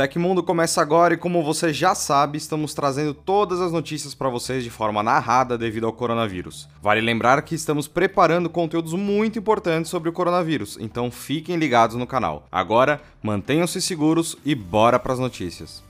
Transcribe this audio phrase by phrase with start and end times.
[0.00, 4.64] Tecmundo começa agora e como você já sabe, estamos trazendo todas as notícias para vocês
[4.64, 6.66] de forma narrada devido ao coronavírus.
[6.80, 12.06] Vale lembrar que estamos preparando conteúdos muito importantes sobre o coronavírus, então fiquem ligados no
[12.06, 12.46] canal.
[12.50, 15.82] Agora, mantenham-se seguros e bora para as notícias.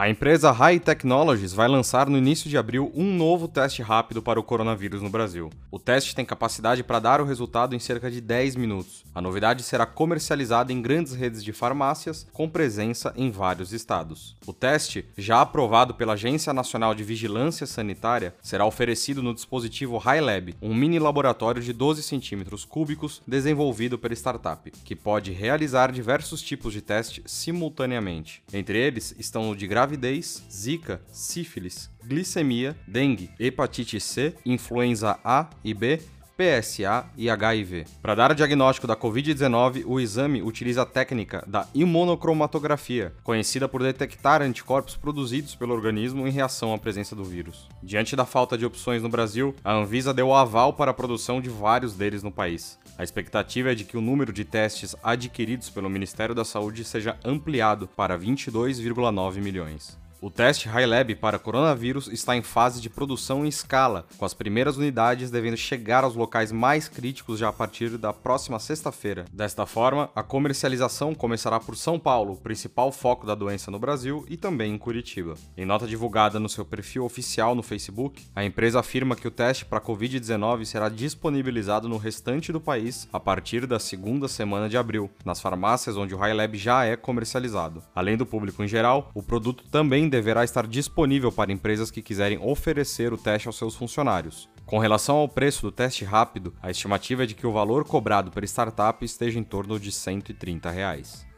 [0.00, 4.40] A empresa High Technologies vai lançar no início de abril um novo teste rápido para
[4.40, 5.50] o coronavírus no Brasil.
[5.70, 9.04] O teste tem capacidade para dar o resultado em cerca de 10 minutos.
[9.14, 14.38] A novidade será comercializada em grandes redes de farmácias, com presença em vários estados.
[14.46, 20.54] O teste, já aprovado pela Agência Nacional de Vigilância Sanitária, será oferecido no dispositivo HiLab,
[20.62, 26.72] um mini laboratório de 12 centímetros cúbicos desenvolvido pela startup, que pode realizar diversos tipos
[26.72, 28.42] de teste simultaneamente.
[28.50, 35.50] Entre eles estão o de gravidez gravidez, zika, sífilis, glicemia, dengue, hepatite C, influenza A
[35.64, 36.00] e B,
[36.40, 37.84] PSA e HIV.
[38.00, 44.40] Para dar diagnóstico da Covid-19, o exame utiliza a técnica da imunocromatografia, conhecida por detectar
[44.40, 47.68] anticorpos produzidos pelo organismo em reação à presença do vírus.
[47.82, 51.42] Diante da falta de opções no Brasil, a Anvisa deu o aval para a produção
[51.42, 52.78] de vários deles no país.
[52.96, 57.18] A expectativa é de que o número de testes adquiridos pelo Ministério da Saúde seja
[57.22, 59.99] ampliado para 22,9 milhões.
[60.22, 64.76] O teste HiLab para coronavírus está em fase de produção em escala, com as primeiras
[64.76, 69.24] unidades devendo chegar aos locais mais críticos já a partir da próxima sexta-feira.
[69.32, 74.36] Desta forma, a comercialização começará por São Paulo, principal foco da doença no Brasil, e
[74.36, 75.36] também em Curitiba.
[75.56, 79.64] Em nota divulgada no seu perfil oficial no Facebook, a empresa afirma que o teste
[79.64, 85.10] para Covid-19 será disponibilizado no restante do país a partir da segunda semana de abril,
[85.24, 87.82] nas farmácias onde o HiLab já é comercializado.
[87.94, 92.38] Além do público em geral, o produto também deverá estar disponível para empresas que quiserem
[92.42, 94.50] oferecer o teste aos seus funcionários.
[94.66, 98.30] Com relação ao preço do teste rápido, a estimativa é de que o valor cobrado
[98.30, 101.29] pela startup esteja em torno de 130 reais.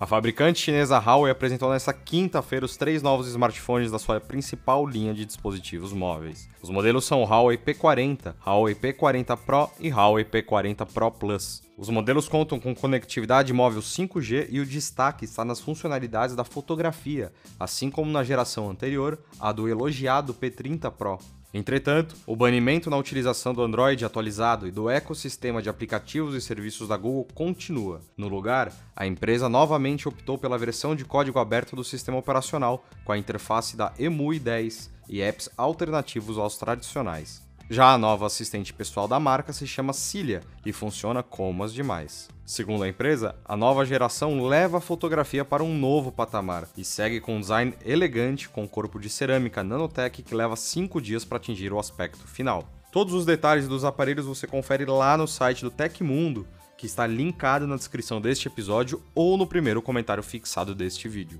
[0.00, 5.12] A fabricante chinesa Huawei apresentou nesta quinta-feira os três novos smartphones da sua principal linha
[5.12, 6.48] de dispositivos móveis.
[6.62, 11.64] Os modelos são o Huawei P40, Huawei P40 Pro e Huawei P40 Pro Plus.
[11.76, 17.32] Os modelos contam com conectividade móvel 5G e o destaque está nas funcionalidades da fotografia,
[17.58, 21.18] assim como na geração anterior, a do elogiado P30 Pro.
[21.52, 26.88] Entretanto, o banimento na utilização do Android atualizado e do ecossistema de aplicativos e serviços
[26.88, 28.02] da Google continua.
[28.16, 33.12] No lugar, a empresa novamente optou pela versão de código aberto do sistema operacional, com
[33.12, 37.47] a interface da EMUI 10 e apps alternativos aos tradicionais.
[37.70, 42.26] Já a nova assistente pessoal da marca se chama Cilia e funciona como as demais.
[42.46, 47.20] Segundo a empresa, a nova geração leva a fotografia para um novo patamar e segue
[47.20, 51.70] com um design elegante com corpo de cerâmica nanotech que leva 5 dias para atingir
[51.70, 52.66] o aspecto final.
[52.90, 57.66] Todos os detalhes dos aparelhos você confere lá no site do Tecmundo, que está linkado
[57.66, 61.38] na descrição deste episódio ou no primeiro comentário fixado deste vídeo.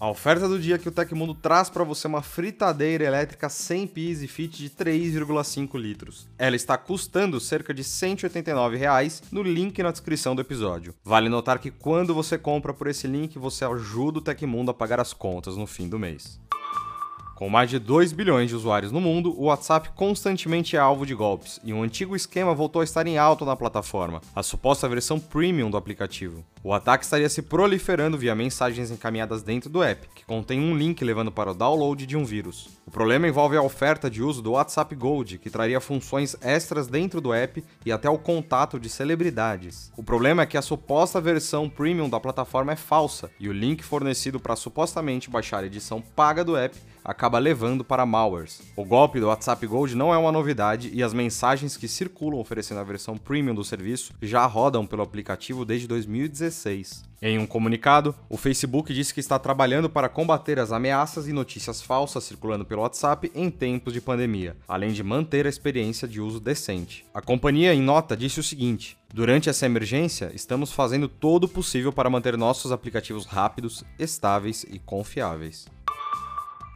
[0.00, 3.84] A oferta do dia que o Tecmundo traz para você é uma fritadeira elétrica sem
[3.84, 6.28] pis e fit de 3,5 litros.
[6.38, 10.94] Ela está custando cerca de 189 reais no link na descrição do episódio.
[11.02, 15.00] Vale notar que quando você compra por esse link, você ajuda o Tecmundo a pagar
[15.00, 16.38] as contas no fim do mês.
[17.38, 21.14] Com mais de 2 bilhões de usuários no mundo, o WhatsApp constantemente é alvo de
[21.14, 25.20] golpes, e um antigo esquema voltou a estar em alta na plataforma, a suposta versão
[25.20, 26.44] premium do aplicativo.
[26.64, 31.04] O ataque estaria se proliferando via mensagens encaminhadas dentro do app, que contém um link
[31.04, 32.70] levando para o download de um vírus.
[32.84, 37.20] O problema envolve a oferta de uso do WhatsApp Gold, que traria funções extras dentro
[37.20, 39.92] do app e até o contato de celebridades.
[39.96, 43.84] O problema é que a suposta versão premium da plataforma é falsa, e o link
[43.84, 48.62] fornecido para supostamente baixar a edição paga do app acaba levando para malwares.
[48.74, 52.80] O golpe do WhatsApp Gold não é uma novidade e as mensagens que circulam oferecendo
[52.80, 57.06] a versão premium do serviço já rodam pelo aplicativo desde 2016.
[57.20, 61.82] Em um comunicado, o Facebook disse que está trabalhando para combater as ameaças e notícias
[61.82, 66.38] falsas circulando pelo WhatsApp em tempos de pandemia, além de manter a experiência de uso
[66.38, 67.04] decente.
[67.12, 71.92] A companhia, em nota, disse o seguinte: Durante essa emergência, estamos fazendo todo o possível
[71.92, 75.66] para manter nossos aplicativos rápidos, estáveis e confiáveis.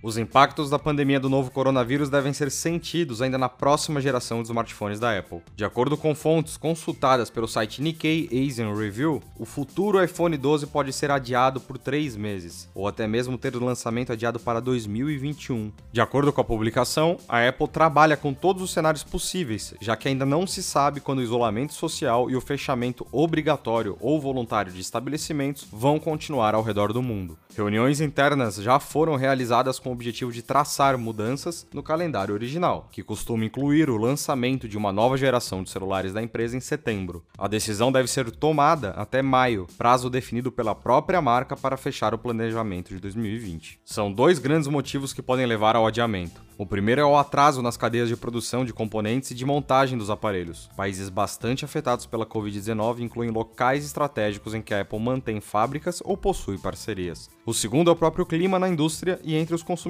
[0.03, 4.49] Os impactos da pandemia do novo coronavírus devem ser sentidos ainda na próxima geração de
[4.49, 5.43] smartphones da Apple.
[5.55, 10.93] De acordo com fontes consultadas pelo site Nikkei Asian Review, o futuro iPhone 12 pode
[10.93, 15.71] ser adiado por três meses, ou até mesmo ter o lançamento adiado para 2021.
[15.93, 20.09] De acordo com a publicação, a Apple trabalha com todos os cenários possíveis, já que
[20.09, 24.81] ainda não se sabe quando o isolamento social e o fechamento obrigatório ou voluntário de
[24.81, 27.39] estabelecimentos vão continuar ao redor do mundo.
[27.55, 33.03] Reuniões internas já foram realizadas com o objetivo de traçar mudanças no calendário original, que
[33.03, 37.23] costuma incluir o lançamento de uma nova geração de celulares da empresa em setembro.
[37.37, 42.19] A decisão deve ser tomada até maio, prazo definido pela própria marca para fechar o
[42.19, 43.81] planejamento de 2020.
[43.85, 46.41] São dois grandes motivos que podem levar ao adiamento.
[46.62, 50.11] O primeiro é o atraso nas cadeias de produção de componentes e de montagem dos
[50.11, 50.71] aparelhos.
[50.77, 56.17] Países bastante afetados pela Covid-19 incluem locais estratégicos em que a Apple mantém fábricas ou
[56.17, 57.29] possui parcerias.
[57.44, 59.81] O segundo é o próprio clima na indústria e entre os consumidores.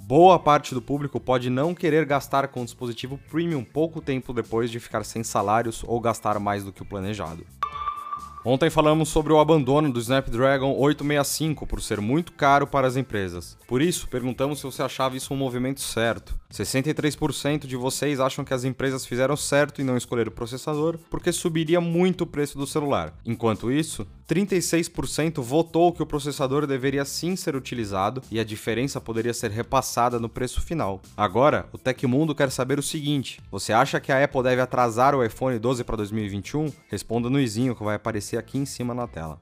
[0.00, 4.70] Boa parte do público pode não querer gastar com o dispositivo premium pouco tempo depois
[4.70, 7.44] de ficar sem salários ou gastar mais do que o planejado.
[8.48, 13.58] Ontem falamos sobre o abandono do Snapdragon 865 por ser muito caro para as empresas.
[13.66, 16.38] Por isso, perguntamos se você achava isso um movimento certo.
[16.52, 21.32] 63% de vocês acham que as empresas fizeram certo em não escolher o processador porque
[21.32, 23.12] subiria muito o preço do celular.
[23.26, 29.32] Enquanto isso, 36% votou que o processador deveria sim ser utilizado e a diferença poderia
[29.32, 31.00] ser repassada no preço final.
[31.16, 35.24] Agora, o Tecmundo quer saber o seguinte: você acha que a Apple deve atrasar o
[35.24, 36.72] iPhone 12 para 2021?
[36.88, 39.40] Responda no izinho que vai aparecer aqui em cima na tela.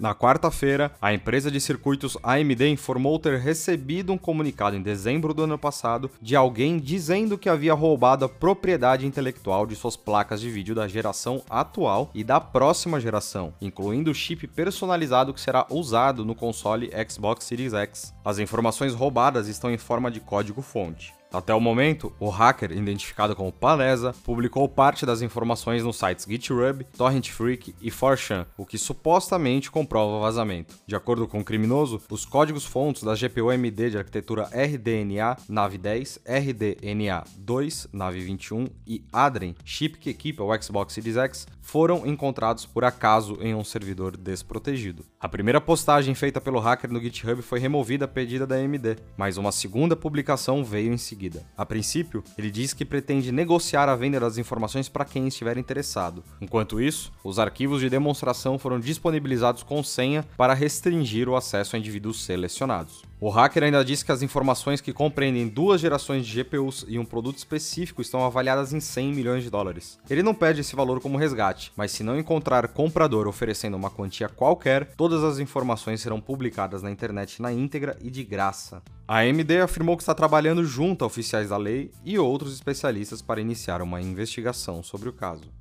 [0.00, 5.42] Na quarta-feira, a empresa de circuitos AMD informou ter recebido um comunicado em dezembro do
[5.42, 10.48] ano passado de alguém dizendo que havia roubado a propriedade intelectual de suas placas de
[10.48, 16.24] vídeo da geração atual e da próxima geração, incluindo o chip personalizado que será usado
[16.24, 18.14] no console Xbox Series X.
[18.24, 21.19] As informações roubadas estão em forma de código-fonte.
[21.32, 26.84] Até o momento, o hacker, identificado como Palesa, publicou parte das informações nos sites GitHub,
[26.96, 30.74] Torrent Freak e 4chan, o que supostamente comprova o vazamento.
[30.84, 35.78] De acordo com o criminoso, os códigos fontes da GPU AMD de arquitetura RDNA Nave
[35.78, 42.04] 10, RDNA 2 Nave 21 e Adrem, chip que equipa o Xbox Series X, foram
[42.04, 45.04] encontrados por acaso em um servidor desprotegido.
[45.20, 49.36] A primeira postagem feita pelo hacker no GitHub foi removida a pedida da AMD, mas
[49.36, 51.19] uma segunda publicação veio em seguida.
[51.56, 56.24] A princípio, ele diz que pretende negociar a venda das informações para quem estiver interessado.
[56.40, 61.78] Enquanto isso, os arquivos de demonstração foram disponibilizados com senha para restringir o acesso a
[61.78, 63.09] indivíduos selecionados.
[63.22, 67.04] O hacker ainda diz que as informações que compreendem duas gerações de GPUs e um
[67.04, 69.98] produto específico estão avaliadas em 100 milhões de dólares.
[70.08, 74.26] Ele não pede esse valor como resgate, mas se não encontrar comprador oferecendo uma quantia
[74.26, 78.82] qualquer, todas as informações serão publicadas na internet na íntegra e de graça.
[79.06, 83.40] A AMD afirmou que está trabalhando junto a oficiais da lei e outros especialistas para
[83.40, 85.59] iniciar uma investigação sobre o caso.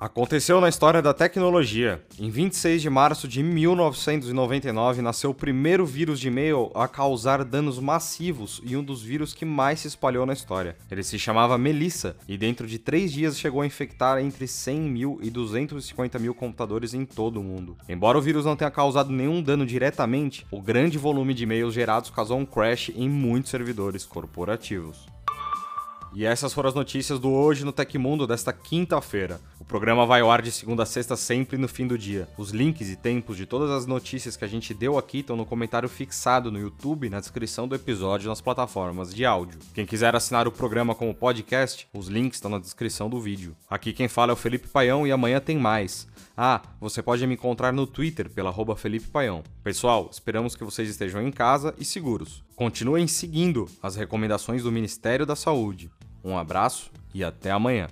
[0.00, 2.02] Aconteceu na história da tecnologia.
[2.18, 7.78] Em 26 de março de 1999, nasceu o primeiro vírus de e-mail a causar danos
[7.78, 10.74] massivos e um dos vírus que mais se espalhou na história.
[10.90, 15.18] Ele se chamava Melissa e dentro de três dias chegou a infectar entre 100 mil
[15.20, 17.76] e 250 mil computadores em todo o mundo.
[17.86, 22.08] Embora o vírus não tenha causado nenhum dano diretamente, o grande volume de e-mails gerados
[22.08, 25.06] causou um crash em muitos servidores corporativos.
[26.12, 29.40] E essas foram as notícias do Hoje no Tecmundo desta quinta-feira.
[29.70, 32.26] Programa vai ao ar de segunda a sexta sempre no fim do dia.
[32.36, 35.46] Os links e tempos de todas as notícias que a gente deu aqui estão no
[35.46, 39.60] comentário fixado no YouTube na descrição do episódio nas plataformas de áudio.
[39.72, 43.54] Quem quiser assinar o programa como podcast, os links estão na descrição do vídeo.
[43.70, 46.08] Aqui quem fala é o Felipe Paião e amanhã tem mais.
[46.36, 49.44] Ah, você pode me encontrar no Twitter pela Felipe Paião.
[49.62, 52.42] Pessoal, esperamos que vocês estejam em casa e seguros.
[52.56, 55.92] Continuem seguindo as recomendações do Ministério da Saúde.
[56.24, 57.86] Um abraço e até amanhã.